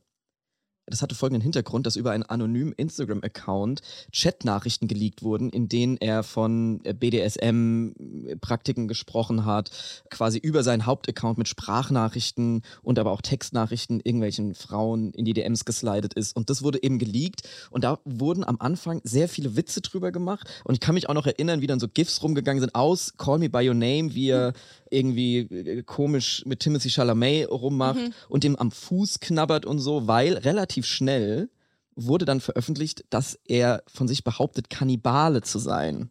[0.91, 6.23] Das hatte folgenden Hintergrund, dass über einen anonymen Instagram-Account Chatnachrichten geleakt wurden, in denen er
[6.23, 9.71] von BDSM-Praktiken gesprochen hat,
[10.11, 15.65] quasi über seinen Hauptaccount mit Sprachnachrichten und aber auch Textnachrichten irgendwelchen Frauen in die DMs
[15.65, 16.37] geslidet ist.
[16.37, 20.49] Und das wurde eben geleakt und da wurden am Anfang sehr viele Witze drüber gemacht.
[20.65, 23.39] Und ich kann mich auch noch erinnern, wie dann so GIFs rumgegangen sind aus Call
[23.39, 24.53] Me By Your Name, wie er
[24.91, 27.99] irgendwie äh, komisch mit Timothy Chalamet rummacht
[28.29, 31.51] und ihm am Fuß knabbert und so, weil relativ schnell
[31.95, 36.11] wurde dann veröffentlicht, dass er von sich behauptet, Kannibale zu sein.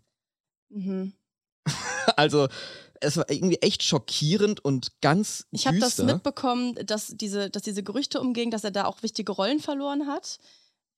[0.69, 1.13] Mhm.
[2.15, 2.47] Also
[3.01, 7.83] es war irgendwie echt schockierend und ganz Ich habe das mitbekommen, dass diese, dass diese
[7.83, 10.37] Gerüchte umgingen, dass er da auch wichtige Rollen verloren hat.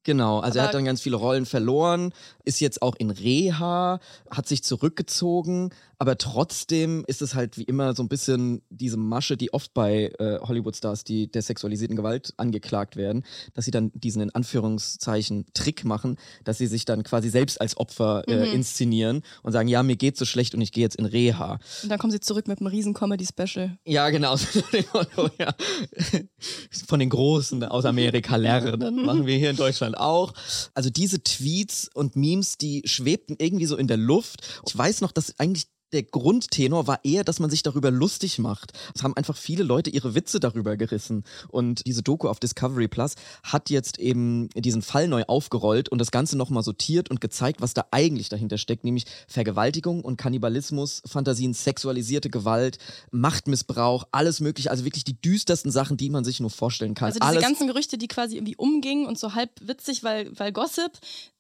[0.04, 2.14] Genau, also er Aber- hat dann ganz viele Rollen verloren,
[2.46, 4.00] ist jetzt auch in Reha,
[4.32, 9.36] hat sich zurückgezogen, aber trotzdem ist es halt wie immer so ein bisschen diese Masche,
[9.38, 14.22] die oft bei äh, Hollywood-Stars, die der sexualisierten Gewalt angeklagt werden, dass sie dann diesen
[14.22, 18.54] in Anführungszeichen Trick machen, dass sie sich dann quasi selbst als Opfer äh, Mhm.
[18.56, 21.60] inszenieren und sagen, ja, mir geht's so schlecht und ich gehe jetzt in Reha.
[21.84, 23.78] Und dann kommen sie zurück mit einem riesen Comedy-Special.
[23.86, 24.38] Ja, genau.
[26.88, 28.96] Von den Großen aus Amerika lernen.
[29.06, 30.34] Machen wir hier in Deutschland auch.
[30.74, 34.62] Also diese Tweets und Memes, die schwebten irgendwie so in der Luft.
[34.68, 38.74] Ich weiß noch, dass eigentlich der Grundtenor war eher, dass man sich darüber lustig macht.
[38.94, 41.24] Es haben einfach viele Leute ihre Witze darüber gerissen.
[41.48, 46.12] Und diese Doku auf Discovery Plus hat jetzt eben diesen Fall neu aufgerollt und das
[46.12, 51.54] Ganze nochmal sortiert und gezeigt, was da eigentlich dahinter steckt, nämlich Vergewaltigung und Kannibalismus, Fantasien,
[51.54, 52.78] sexualisierte Gewalt,
[53.12, 57.08] Machtmissbrauch, alles mögliche, also wirklich die düstersten Sachen, die man sich nur vorstellen kann.
[57.08, 60.52] Also diese alles ganzen Gerüchte, die quasi irgendwie umgingen und so halb witzig, weil, weil
[60.52, 60.92] Gossip,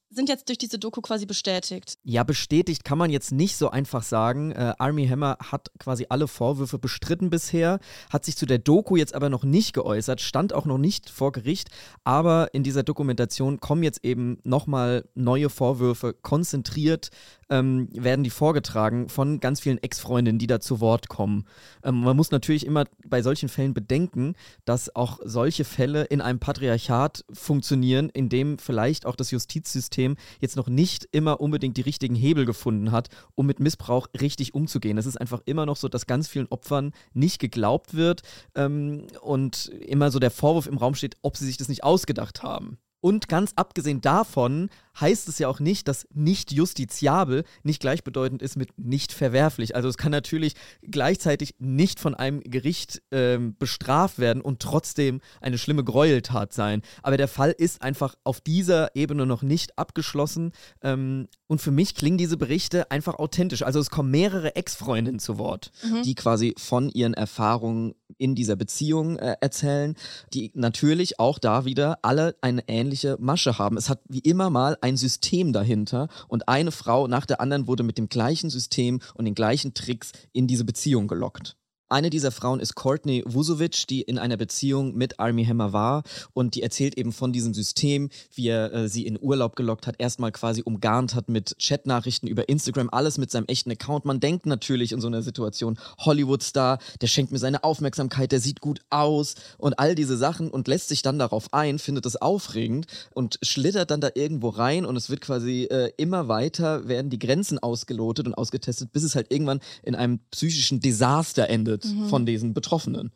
[0.10, 1.98] sind jetzt durch diese Doku quasi bestätigt.
[2.04, 4.52] Ja, bestätigt kann man jetzt nicht so einfach sagen.
[4.52, 9.14] Äh, Army Hammer hat quasi alle Vorwürfe bestritten bisher, hat sich zu der Doku jetzt
[9.14, 11.70] aber noch nicht geäußert, stand auch noch nicht vor Gericht.
[12.04, 17.10] Aber in dieser Dokumentation kommen jetzt eben nochmal neue Vorwürfe, konzentriert
[17.50, 21.46] ähm, werden die vorgetragen von ganz vielen Ex-Freundinnen, die da zu Wort kommen.
[21.84, 24.36] Ähm, man muss natürlich immer bei solchen Fällen bedenken,
[24.66, 30.56] dass auch solche Fälle in einem Patriarchat funktionieren, in dem vielleicht auch das Justizsystem jetzt
[30.56, 34.98] noch nicht immer unbedingt die richtigen Hebel gefunden hat, um mit Missbrauch richtig umzugehen.
[34.98, 38.22] Es ist einfach immer noch so, dass ganz vielen Opfern nicht geglaubt wird
[38.56, 42.44] ähm, und immer so der Vorwurf im Raum steht, ob sie sich das nicht ausgedacht
[42.44, 42.78] haben.
[43.02, 48.56] Und ganz abgesehen davon heißt es ja auch nicht, dass nicht justiziabel nicht gleichbedeutend ist
[48.56, 49.76] mit nicht verwerflich.
[49.76, 55.58] Also es kann natürlich gleichzeitig nicht von einem Gericht ähm, bestraft werden und trotzdem eine
[55.58, 56.82] schlimme Gräueltat sein.
[57.04, 60.52] Aber der Fall ist einfach auf dieser Ebene noch nicht abgeschlossen.
[60.82, 63.64] Ähm, und für mich klingen diese Berichte einfach authentisch.
[63.64, 65.72] Also es kommen mehrere Ex-Freundinnen zu Wort.
[66.04, 69.96] die quasi von ihren Erfahrungen in dieser Beziehung äh, erzählen,
[70.34, 73.78] die natürlich auch da wieder alle eine ähnliche Masche haben.
[73.78, 77.84] Es hat wie immer mal ein System dahinter und eine Frau nach der anderen wurde
[77.84, 81.56] mit dem gleichen System und den gleichen Tricks in diese Beziehung gelockt.
[81.92, 86.54] Eine dieser Frauen ist Courtney Vusovic, die in einer Beziehung mit Army Hammer war und
[86.54, 90.32] die erzählt eben von diesem System, wie er äh, sie in Urlaub gelockt hat, erstmal
[90.32, 94.06] quasi umgarnt hat mit Chatnachrichten über Instagram, alles mit seinem echten Account.
[94.06, 98.62] Man denkt natürlich in so einer Situation, Hollywood-Star, der schenkt mir seine Aufmerksamkeit, der sieht
[98.62, 102.86] gut aus und all diese Sachen und lässt sich dann darauf ein, findet es aufregend
[103.16, 107.18] und schlittert dann da irgendwo rein und es wird quasi äh, immer weiter, werden die
[107.18, 111.79] Grenzen ausgelotet und ausgetestet, bis es halt irgendwann in einem psychischen Desaster endet
[112.10, 113.12] von diesen Betroffenen.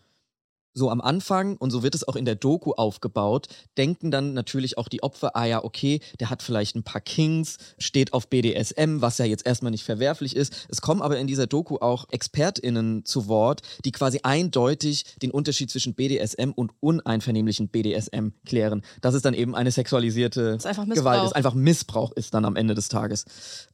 [0.76, 4.78] So am Anfang, und so wird es auch in der Doku aufgebaut, denken dann natürlich
[4.80, 9.00] auch die Opfer, ah ja, okay, der hat vielleicht ein paar Kings, steht auf BDSM,
[9.00, 10.66] was ja jetzt erstmal nicht verwerflich ist.
[10.70, 15.70] Es kommen aber in dieser Doku auch ExpertInnen zu Wort, die quasi eindeutig den Unterschied
[15.70, 18.82] zwischen BDSM und uneinvernehmlichen BDSM klären.
[19.02, 22.56] Dass es dann eben eine sexualisierte ist einfach Gewalt ist, einfach Missbrauch ist dann am
[22.56, 23.26] Ende des Tages.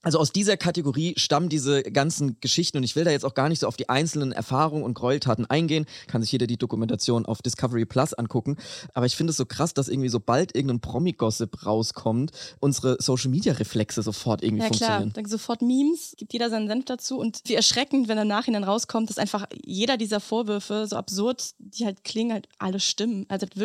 [0.01, 3.47] Also aus dieser Kategorie stammen diese ganzen Geschichten und ich will da jetzt auch gar
[3.47, 5.85] nicht so auf die einzelnen Erfahrungen und Gräueltaten eingehen.
[6.07, 6.88] Kann sich jeder die Dokumentation
[7.25, 8.57] auf Discovery Plus angucken.
[8.93, 14.43] Aber ich finde es so krass, dass irgendwie sobald irgendein Promi-Gossip rauskommt, unsere Social-Media-Reflexe sofort
[14.43, 15.13] irgendwie Ja klar, funktionieren.
[15.13, 19.09] dann sofort Memes, gibt jeder seinen Senf dazu und wie erschreckend, wenn im Nachhinein rauskommt,
[19.09, 23.25] dass einfach jeder dieser Vorwürfe, so absurd, die halt klingen, halt alle stimmen.
[23.29, 23.57] Also hat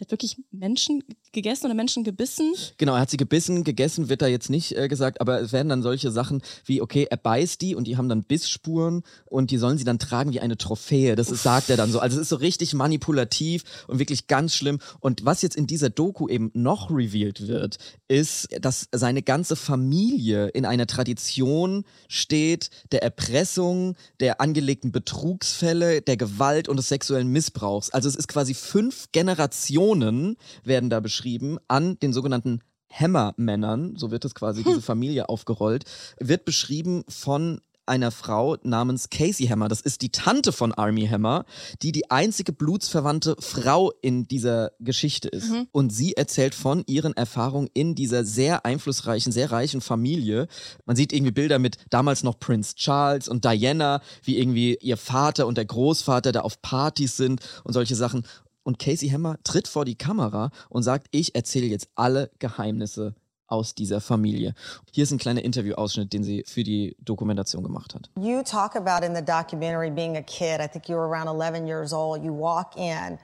[0.00, 2.54] hat wirklich Menschen gegessen oder Menschen gebissen.
[2.78, 5.68] Genau, er hat sie gebissen, gegessen wird da jetzt nicht äh, gesagt, aber es werden
[5.68, 9.58] dann solche Sachen wie, okay, er beißt die und die haben dann Bissspuren und die
[9.58, 11.16] sollen sie dann tragen wie eine Trophäe.
[11.16, 12.00] Das ist, sagt er dann so.
[12.00, 14.78] Also es ist so richtig manipulativ und wirklich ganz schlimm.
[15.00, 20.48] Und was jetzt in dieser Doku eben noch revealed wird, ist, dass seine ganze Familie
[20.48, 27.90] in einer Tradition steht der Erpressung, der angelegten Betrugsfälle, der Gewalt und des sexuellen Missbrauchs.
[27.90, 32.60] Also es ist quasi fünf Generationen Aggressionen werden da beschrieben an den sogenannten
[32.92, 35.84] Hammer-Männern, so wird es quasi diese Familie aufgerollt,
[36.18, 39.66] wird beschrieben von einer Frau namens Casey Hammer.
[39.66, 41.44] Das ist die Tante von Army Hammer,
[41.82, 45.50] die die einzige blutsverwandte Frau in dieser Geschichte ist.
[45.50, 45.66] Mhm.
[45.72, 50.46] Und sie erzählt von ihren Erfahrungen in dieser sehr einflussreichen, sehr reichen Familie.
[50.86, 55.48] Man sieht irgendwie Bilder mit damals noch Prince Charles und Diana, wie irgendwie ihr Vater
[55.48, 58.24] und der Großvater da auf Partys sind und solche Sachen.
[58.62, 63.14] Und Casey Hammer tritt vor die Kamera und sagt, ich erzähle jetzt alle Geheimnisse
[63.46, 64.54] aus dieser Familie.
[64.92, 68.08] Hier ist ein kleiner Interviewausschnitt, den sie für die Dokumentation gemacht hat.
[68.16, 70.60] You talk about in the documentary being a kid.
[70.60, 72.22] I think you were around 11 years old.
[72.22, 73.18] You walk in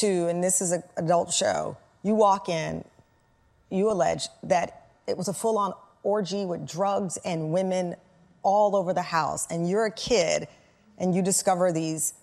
[0.00, 2.84] to, and this is an adult show, you walk in,
[3.70, 7.96] you allege that it was a full on orgy with drugs and women
[8.42, 9.46] all over the house.
[9.50, 10.46] And you're a kid
[10.98, 12.14] and you discover these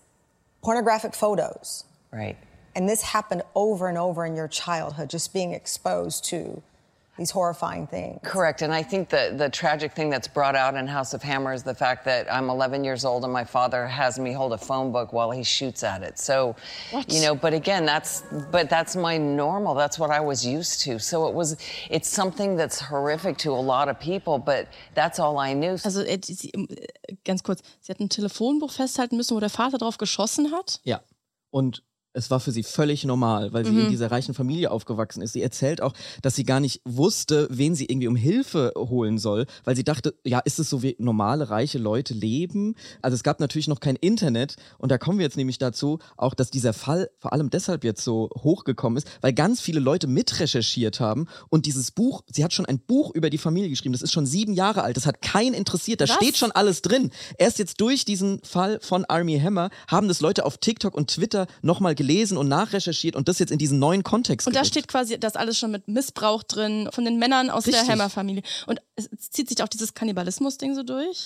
[0.61, 1.85] pornographic photos.
[2.15, 2.37] Right.
[2.75, 6.61] And this happened over and over in your childhood, just being exposed to
[7.17, 8.19] these horrifying things.
[8.23, 8.61] Correct.
[8.61, 11.63] And I think the, the tragic thing that's brought out in House of Hammer is
[11.63, 14.91] the fact that I'm 11 years old and my father has me hold a phone
[14.91, 16.19] book while he shoots at it.
[16.19, 16.57] So,
[17.07, 19.75] you know, but again, that's, but that's my normal.
[19.75, 20.99] That's what I was used to.
[20.99, 21.55] So it was,
[21.89, 25.77] it's something that's horrific to a lot of people, but that's all I knew.
[25.85, 29.49] Also äh, die- sie, äh, ganz kurz, sie hat ein Telefonbuch festhalten müssen, wo der
[29.49, 30.81] Vater drauf geschossen hat.
[30.83, 30.99] Ja.
[31.49, 31.81] Und
[32.15, 33.79] es war für sie völlig normal, weil sie Mhm.
[33.81, 35.33] in dieser reichen Familie aufgewachsen ist.
[35.33, 39.45] Sie erzählt auch, dass sie gar nicht wusste, wen sie irgendwie um Hilfe holen soll,
[39.65, 42.75] weil sie dachte, ja, ist es so wie normale reiche Leute leben?
[43.01, 46.33] Also es gab natürlich noch kein Internet und da kommen wir jetzt nämlich dazu, auch
[46.33, 50.99] dass dieser Fall vor allem deshalb jetzt so hochgekommen ist, weil ganz viele Leute mitrecherchiert
[51.01, 54.13] haben und dieses Buch, sie hat schon ein Buch über die Familie geschrieben, das ist
[54.13, 56.15] schon sieben Jahre alt, das hat keinen interessiert, da Was?
[56.15, 57.11] steht schon alles drin.
[57.37, 61.47] Erst jetzt durch diesen Fall von Army Hammer haben das Leute auf TikTok und Twitter
[61.61, 62.04] nochmal gelesen
[62.37, 64.73] und nachrecherchiert und das jetzt in diesen neuen Kontext Und da gerückt.
[64.73, 67.83] steht quasi das alles schon mit Missbrauch drin von den Männern aus Richtig.
[67.83, 68.43] der Hammer-Familie.
[68.67, 71.17] Und es zieht sich auch dieses Kannibalismus-Ding so durch.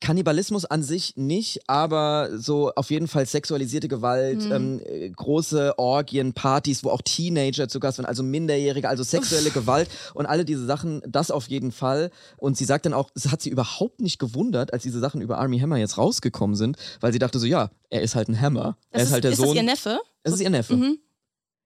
[0.00, 4.52] Kannibalismus an sich nicht, aber so auf jeden Fall sexualisierte Gewalt, Mhm.
[4.52, 9.50] ähm, äh, große Orgien, Partys, wo auch Teenager zu Gast sind, also Minderjährige, also sexuelle
[9.50, 12.10] Gewalt und alle diese Sachen, das auf jeden Fall.
[12.36, 15.38] Und sie sagt dann auch, es hat sie überhaupt nicht gewundert, als diese Sachen über
[15.38, 18.76] Army Hammer jetzt rausgekommen sind, weil sie dachte so, ja, er ist halt ein Hammer.
[18.92, 19.46] Das er ist, halt der ist Sohn.
[19.48, 20.00] das ihr Neffe?
[20.22, 20.76] Das ist ihr Neffe.
[20.76, 20.98] Mhm.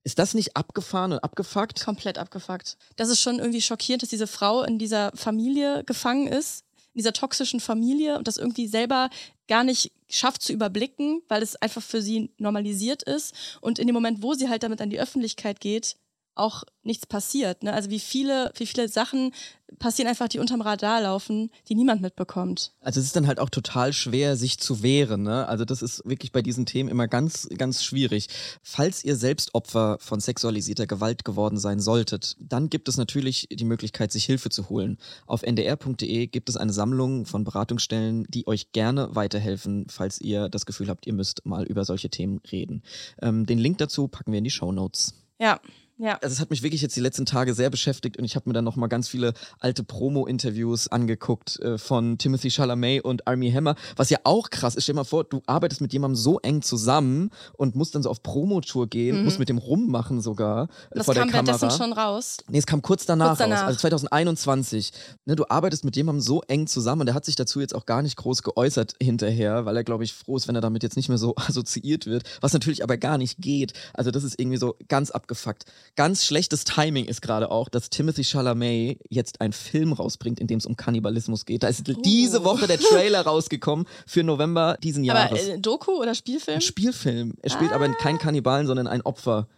[0.05, 1.85] Ist das nicht abgefahren und abgefuckt?
[1.85, 2.77] Komplett abgefuckt.
[2.97, 7.12] Das ist schon irgendwie schockierend, dass diese Frau in dieser Familie gefangen ist, in dieser
[7.12, 9.11] toxischen Familie und das irgendwie selber
[9.48, 13.59] gar nicht schafft zu überblicken, weil es einfach für sie normalisiert ist.
[13.61, 15.96] Und in dem Moment, wo sie halt damit an die Öffentlichkeit geht,
[16.35, 17.62] auch nichts passiert.
[17.62, 17.73] Ne?
[17.73, 19.33] Also wie viele, wie viele Sachen
[19.79, 22.73] passieren einfach, die unterm Radar laufen, die niemand mitbekommt.
[22.81, 25.23] Also es ist dann halt auch total schwer, sich zu wehren.
[25.23, 25.47] Ne?
[25.49, 28.29] Also das ist wirklich bei diesen Themen immer ganz, ganz schwierig.
[28.62, 33.64] Falls ihr selbst Opfer von sexualisierter Gewalt geworden sein solltet, dann gibt es natürlich die
[33.64, 34.99] Möglichkeit, sich Hilfe zu holen.
[35.27, 40.66] Auf ndr.de gibt es eine Sammlung von Beratungsstellen, die euch gerne weiterhelfen, falls ihr das
[40.66, 42.83] Gefühl habt, ihr müsst mal über solche Themen reden.
[43.21, 45.14] Ähm, den Link dazu packen wir in die Show Notes.
[45.38, 45.61] Ja,
[46.02, 46.18] ja.
[46.22, 48.52] Also es hat mich wirklich jetzt die letzten Tage sehr beschäftigt und ich habe mir
[48.54, 54.10] dann nochmal ganz viele alte Promo-Interviews angeguckt äh, von Timothy Chalamet und Army Hammer, was
[54.10, 54.82] ja auch krass ist.
[54.84, 58.10] Stell dir mal vor, du arbeitest mit jemandem so eng zusammen und musst dann so
[58.10, 59.24] auf Promotour gehen, Mhm.
[59.24, 61.60] musst mit dem rummachen sogar äh, Das vor der kam Kamera.
[61.60, 62.38] währenddessen schon raus.
[62.48, 63.60] Nee, es kam kurz danach, Kurz danach.
[63.62, 64.92] raus, also 2021.
[65.26, 67.86] Ne, du arbeitest mit jemandem so eng zusammen und der hat sich dazu jetzt auch
[67.86, 70.96] gar nicht groß geäußert hinterher, weil er, glaube ich, froh ist, wenn er damit jetzt
[70.96, 73.72] nicht mehr so assoziiert wird, was natürlich aber gar nicht geht.
[73.94, 75.64] Also das ist irgendwie so ganz abgefuckt.
[75.94, 80.59] Ganz schlechtes Timing ist gerade auch, dass Timothy Chalamet jetzt einen Film rausbringt, in dem
[80.59, 81.62] es um Kannibalismus geht.
[81.62, 85.48] Da ist diese Woche der Trailer rausgekommen für November diesen Aber Jahres.
[85.48, 86.57] äh, Doku oder Spielfilm?
[86.57, 87.35] Ein Spielfilm.
[87.42, 89.48] Er spielt aber keinen Kannibalen, sondern ein Opfer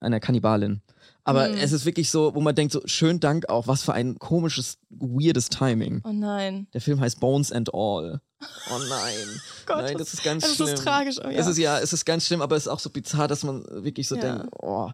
[0.00, 0.82] einer Kannibalin.
[1.22, 1.58] Aber Hm.
[1.58, 4.78] es ist wirklich so, wo man denkt, so schön Dank auch, was für ein komisches,
[4.90, 6.02] weirdes Timing.
[6.04, 6.66] Oh nein.
[6.74, 8.20] Der Film heißt Bones and All.
[8.42, 9.14] Oh nein.
[9.66, 10.74] Gott, nein, das- ist ganz das ist schlimm.
[10.76, 11.38] tragisch, oh ja.
[11.38, 13.64] Es ist ja, es ist ganz schlimm, aber es ist auch so bizarr, dass man
[13.84, 14.20] wirklich so Ja.
[14.38, 14.90] denkt, oh.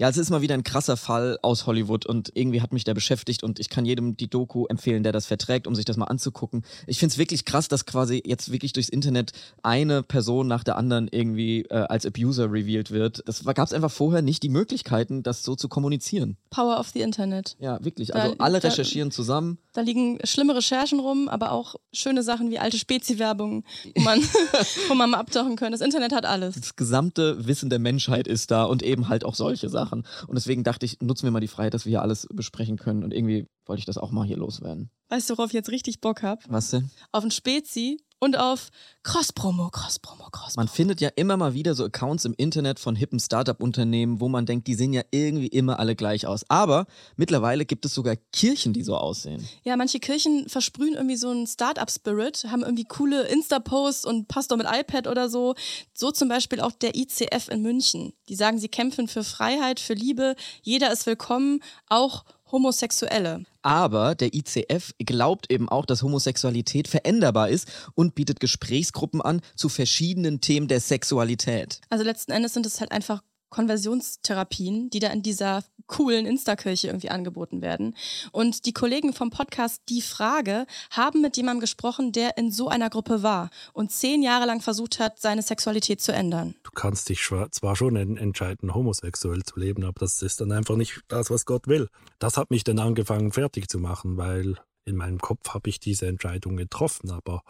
[0.00, 2.94] Ja, es ist mal wieder ein krasser Fall aus Hollywood und irgendwie hat mich der
[2.94, 6.04] beschäftigt und ich kann jedem die Doku empfehlen, der das verträgt, um sich das mal
[6.04, 6.62] anzugucken.
[6.86, 9.32] Ich finde es wirklich krass, dass quasi jetzt wirklich durchs Internet
[9.64, 13.24] eine Person nach der anderen irgendwie äh, als Abuser revealed wird.
[13.26, 16.36] Das gab es einfach vorher nicht die Möglichkeiten, das so zu kommunizieren.
[16.50, 17.56] Power of the Internet.
[17.58, 18.08] Ja, wirklich.
[18.08, 19.58] Da- Also alle da- recherchieren zusammen.
[19.72, 23.64] Da liegen schlimme Recherchen rum, aber auch schöne Sachen wie alte Spezi-Werbung,
[23.96, 24.20] wo man,
[24.88, 25.72] wo man mal abtauchen kann.
[25.72, 26.54] Das Internet hat alles.
[26.54, 29.87] Das gesamte Wissen der Menschheit ist da und eben halt auch solche Sachen.
[29.92, 33.04] Und deswegen dachte ich, nutzen wir mal die Freiheit, dass wir hier alles besprechen können.
[33.04, 34.90] Und irgendwie wollte ich das auch mal hier loswerden.
[35.08, 36.40] Weißt du, worauf ich jetzt richtig Bock hab?
[36.48, 36.90] Was denn?
[37.12, 38.70] Auf ein Spezi und auf
[39.02, 40.56] Cross-Promo, Cross-Promo, Cross-Promo.
[40.56, 44.44] Man findet ja immer mal wieder so Accounts im Internet von hippen Startup-Unternehmen, wo man
[44.44, 46.44] denkt, die sehen ja irgendwie immer alle gleich aus.
[46.48, 49.46] Aber mittlerweile gibt es sogar Kirchen, die so aussehen.
[49.64, 54.66] Ja, manche Kirchen versprühen irgendwie so einen Startup-Spirit, haben irgendwie coole Insta-Posts und Pastor mit
[54.70, 55.54] iPad oder so.
[55.94, 58.12] So zum Beispiel auch der ICF in München.
[58.28, 60.34] Die sagen, sie kämpfen für Freiheit, für Liebe.
[60.62, 63.44] Jeder ist willkommen, auch Homosexuelle.
[63.62, 69.68] Aber der ICF glaubt eben auch, dass Homosexualität veränderbar ist und bietet Gesprächsgruppen an zu
[69.68, 71.80] verschiedenen Themen der Sexualität.
[71.90, 77.10] Also letzten Endes sind es halt einfach Konversionstherapien, die da in dieser coolen Insta-Kirche irgendwie
[77.10, 77.96] angeboten werden.
[78.30, 82.90] Und die Kollegen vom Podcast Die Frage haben mit jemandem gesprochen, der in so einer
[82.90, 86.54] Gruppe war und zehn Jahre lang versucht hat, seine Sexualität zu ändern.
[86.62, 91.00] Du kannst dich zwar schon entscheiden, homosexuell zu leben, aber das ist dann einfach nicht
[91.08, 91.88] das, was Gott will.
[92.18, 96.06] Das hat mich dann angefangen, fertig zu machen, weil in meinem Kopf habe ich diese
[96.06, 97.42] Entscheidung getroffen, aber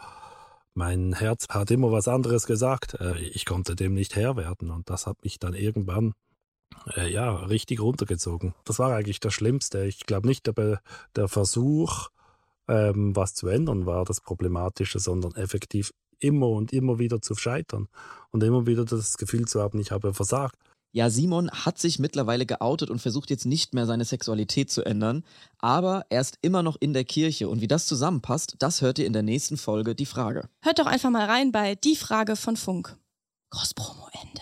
[0.79, 2.95] mein Herz hat immer was anderes gesagt.
[3.01, 6.13] Äh, ich konnte dem nicht Herr werden und das hat mich dann irgendwann
[6.95, 8.55] äh, ja richtig runtergezogen.
[8.63, 9.83] Das war eigentlich das Schlimmste.
[9.85, 10.79] Ich glaube nicht, der,
[11.17, 12.07] der Versuch,
[12.69, 17.89] ähm, was zu ändern, war das Problematische, sondern effektiv immer und immer wieder zu scheitern
[18.31, 20.57] und immer wieder das Gefühl zu haben, ich habe versagt.
[20.91, 25.23] Ja, Simon hat sich mittlerweile geoutet und versucht jetzt nicht mehr seine Sexualität zu ändern,
[25.59, 29.05] aber er ist immer noch in der Kirche und wie das zusammenpasst, das hört ihr
[29.05, 30.49] in der nächsten Folge Die Frage.
[30.61, 32.97] Hört doch einfach mal rein bei Die Frage von Funk.
[33.51, 34.41] Cross-Promo Ende.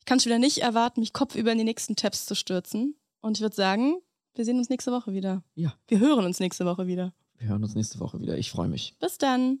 [0.00, 3.36] Ich kann schon wieder nicht erwarten, mich kopfüber in die nächsten Tabs zu stürzen und
[3.36, 3.98] ich würde sagen,
[4.34, 5.44] wir sehen uns nächste Woche wieder.
[5.54, 5.74] Ja.
[5.86, 7.12] Wir hören uns nächste Woche wieder.
[7.36, 8.36] Wir hören uns nächste Woche wieder.
[8.36, 8.96] Ich freue mich.
[8.98, 9.60] Bis dann.